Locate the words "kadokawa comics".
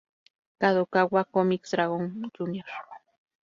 0.59-1.69